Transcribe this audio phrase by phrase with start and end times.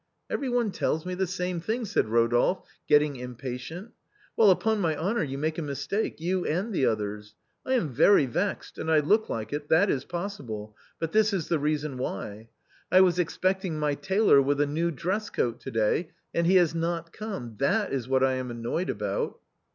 [0.31, 3.91] "Every one tells me the same thing," said Eodolphe, getting impatient.
[4.35, 7.35] "Well, upon my honor, you make a mistake, you and the others.
[7.67, 11.49] I am very vexed, and I look like it, that is possible, but this is
[11.49, 12.49] the reason why,
[12.91, 16.73] I was expecting my tailor with a new dress coat to day, and he has
[16.73, 19.39] not come, that is what I am annoyed about."